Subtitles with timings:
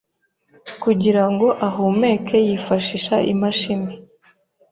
[0.83, 3.93] Kugira ngo ahumeke yifashisha imashini